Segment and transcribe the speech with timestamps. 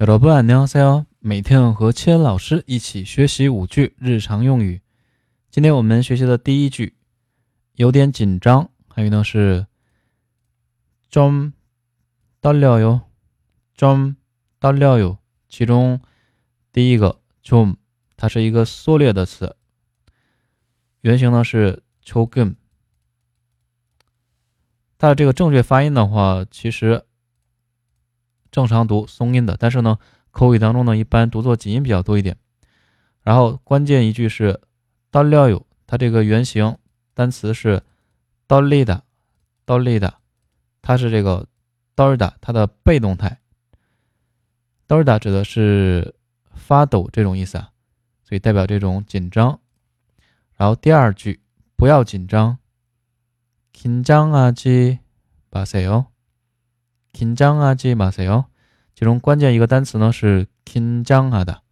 [0.00, 1.04] 여러분안녕하세요。
[1.18, 4.80] 每天和千老师一起学习五句日常用语。
[5.50, 6.94] 今天我们学习的第一句
[7.74, 9.66] 有点紧张，还有呢是
[11.10, 13.02] 좀떨려 요，
[13.76, 15.18] 좀떨려 요。
[15.50, 16.00] 其中
[16.72, 17.76] 第一个좀
[18.16, 19.54] 它是一个缩略的词，
[21.02, 22.54] 原型呢是조 금。
[24.96, 27.04] 它的这个正确发音的话，其实。
[28.55, 29.99] 正常读松音的，但是呢
[30.31, 32.37] 口语当中呢一般读作紧音比较多一点，
[33.21, 34.61] 然后关键一句是
[35.11, 36.77] dolly，它这个原型
[37.13, 37.83] 单词是
[38.47, 39.03] dolly 的
[39.65, 40.13] ，dolly 的，
[40.81, 41.49] 它是这个
[41.97, 43.41] darda 它的被动态。
[44.87, 46.15] Darda 指的是
[46.53, 47.71] 发抖这种意思啊，
[48.23, 49.59] 所以代表这种紧张。
[50.55, 51.41] 然后第二句
[51.75, 52.57] 不要紧张。
[53.73, 54.99] 紧张啊，지
[55.51, 56.05] 마세哦？
[57.14, 58.46] 紧张啊，记马赛哦。
[58.94, 61.62] 其中关键一个单词呢是紧张啊的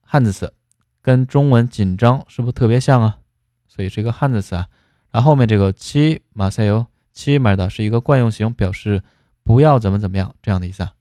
[0.00, 0.52] 汉字词，
[1.00, 3.18] 跟中文紧张是不是特别像啊？
[3.68, 4.68] 所以是一个汉字词啊。
[5.10, 9.02] 然后后面这个七马赛哦，七买的是一个惯用型，表示
[9.44, 10.94] 不要怎么怎么样这样的意思啊。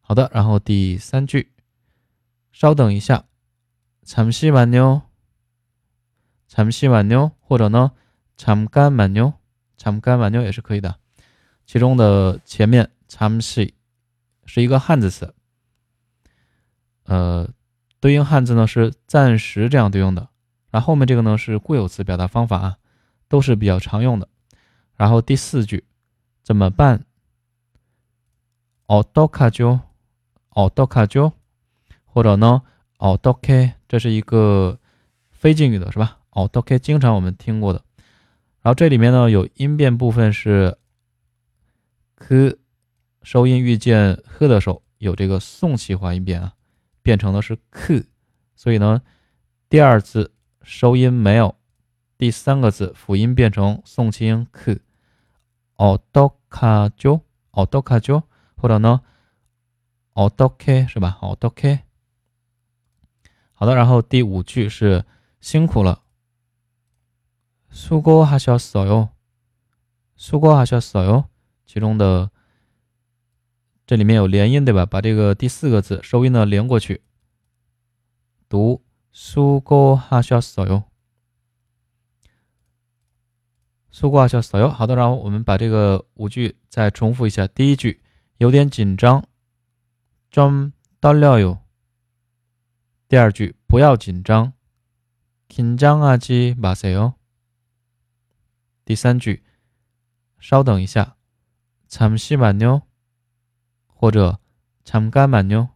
[0.00, 1.50] 好的，然后第三句，
[2.52, 3.24] 稍等一下，
[4.06, 5.02] 잠시만 요，
[6.48, 7.90] 잠시만 요， 或者呢，
[8.36, 9.34] 잠깐만 요，
[9.78, 10.96] 잠깐만요也是可以的。
[11.69, 13.73] 其中的前面 chamsi
[14.43, 15.35] 是一个汉字词，
[17.03, 17.47] 呃，
[17.99, 20.29] 对应汉字呢是暂时这样对应的，
[20.71, 22.77] 然后后面这个呢是固有词表达方法啊，
[23.27, 24.27] 都是比较常用的。
[24.95, 25.85] 然后第四句
[26.41, 27.01] 怎么办？
[28.87, 29.81] 어떻게 죠？
[30.49, 31.33] 어떻게 죠？
[32.03, 32.63] 或者呢，
[32.97, 33.73] 어떻 게？
[33.87, 34.79] 这是一个
[35.29, 36.17] 非敬语的是吧？
[36.31, 37.83] 어떻게经常我们听过的。
[38.63, 40.78] 然后这里面呢有音变部分是
[42.18, 42.56] 呵，
[43.22, 46.54] 收音遇见呵的时候，有这个送气化音变啊，
[47.02, 48.04] 变成的是克，
[48.54, 49.02] 所以呢，
[49.68, 51.56] 第二字收音没有，
[52.16, 54.78] 第三个字辅音变成送气音克，
[55.76, 57.20] 奥多卡죠
[57.50, 58.22] 奥多卡죠
[58.56, 59.02] 或者呢，
[60.14, 61.18] 奥多 K 是吧？
[61.20, 61.80] 奥多 K。
[63.52, 65.04] 好的，然后第五句是
[65.40, 66.02] 辛苦了，
[67.70, 69.10] 수고하셨어 요，
[70.16, 71.24] 수고하셨어 요。
[71.68, 72.30] 其中的
[73.86, 74.86] 这里面有连音，对吧？
[74.86, 77.02] 把这个第四个字收音呢连过去，
[78.48, 78.82] 读
[79.12, 80.84] 수고하셨어 요，
[83.92, 84.68] 수고하셨어 요。
[84.68, 87.46] 好的，然后我们把这个五句再重复一下。
[87.46, 88.02] 第一句
[88.38, 89.24] 有点紧张，
[90.30, 91.58] 좀떨려 요。
[93.06, 94.54] 第二句不要紧张，
[95.48, 97.14] 긴장하지마세 요。
[98.84, 99.44] 第三句
[100.38, 101.16] 稍等一下。
[101.88, 102.82] 잠시만 요，
[103.86, 104.38] 或者
[104.84, 105.68] 잠깐만 요。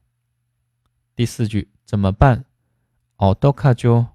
[1.15, 2.45] 第四句怎么办？
[3.17, 4.09] 어떡하 죠？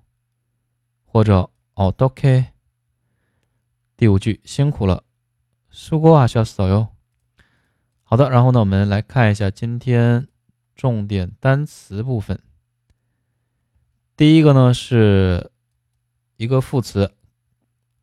[1.05, 2.51] 或者어떡 해？
[3.95, 5.03] 第五句辛苦了，
[5.71, 6.89] 수고하셨어 요。
[8.03, 10.27] 好的，然后呢，我们来看一下今天
[10.75, 12.41] 重点单词部分。
[14.17, 15.51] 第一个呢是
[16.37, 17.13] 一个副词，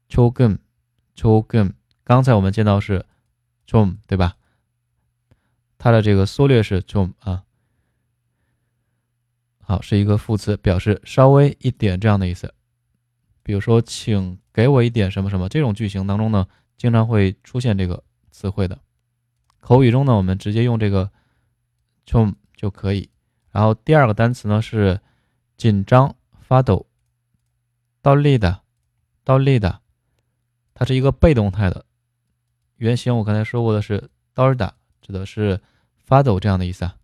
[0.08, 1.74] 조금조 금。
[2.02, 3.04] 刚才我们见到是。
[3.67, 4.35] 좀， 对吧？
[5.77, 7.43] 它的这个缩略是좀啊，
[9.61, 12.53] 好，是一个副词，表示稍微一点这样的意思。
[13.43, 18.79] 比如说，请给我一点什么什么这种句型当中呢，经常会出现这个词汇的。
[19.59, 21.11] 口语中呢，我们直接用这个
[22.05, 23.09] 좀就可以。
[23.51, 24.99] 然后第二个单词呢是
[25.57, 26.87] 紧张、发抖、
[28.01, 28.61] 倒立的、
[29.23, 29.81] 倒立的，
[30.73, 31.85] 它是一个被动态的
[32.85, 35.59] 原型我刚才说过的是 “dorda”，指的是
[35.97, 36.95] 发抖这样的意思啊。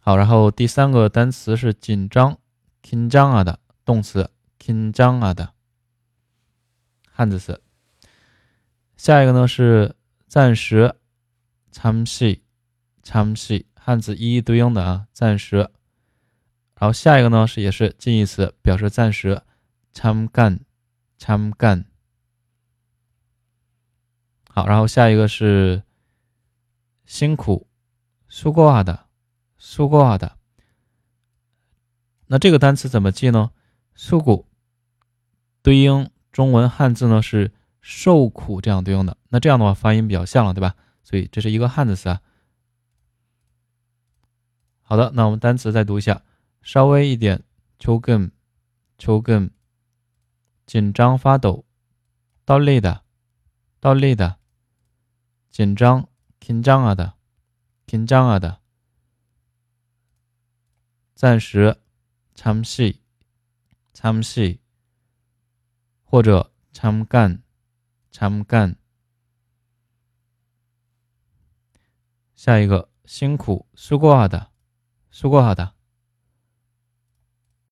[0.00, 2.38] 好，然后第三个单词是紧张
[2.80, 5.52] k 张啊的动词 k 张啊的
[7.10, 7.60] 汉字词。
[8.96, 9.94] 下一个呢是
[10.26, 10.94] 暂时
[11.72, 15.56] “cham xi”，“cham xi” 汉字一一对应的啊，暂时。
[16.76, 19.42] 然后下一个呢是也是近义词，表示暂时
[19.92, 21.84] “cham gan”，“cham gan”。
[24.54, 25.82] 好，然后下一个是
[27.04, 27.66] 辛苦，
[28.28, 29.06] 苏过的，
[29.58, 30.38] 苏过的。
[32.28, 33.50] 那这个单词怎么记呢？
[33.96, 34.46] 苏苦
[35.60, 39.16] 对应中文汉字呢是受苦这样对应的。
[39.28, 40.76] 那这样的话发音比较像了，对吧？
[41.02, 42.20] 所以这是一个汉字词啊。
[44.82, 46.22] 好的，那我们单词再读一下，
[46.62, 47.42] 稍微一点，
[47.76, 48.30] 揪根，
[48.98, 49.50] 揪根，
[50.64, 51.64] 紧张发抖，
[52.44, 53.02] 倒累的，
[53.80, 54.36] 倒累的。
[55.53, 56.07] 紧张
[56.39, 57.15] 紧张啊的，
[57.85, 58.61] 紧张啊的，
[61.15, 61.81] 暂时，
[62.35, 62.99] 잠 시，
[63.93, 64.59] 잠 시，
[66.03, 67.41] 或者잠 깐，
[68.11, 68.75] 잠 깐。
[72.35, 74.51] 下一个辛苦，수고하 다，
[75.11, 75.72] 수고하 다。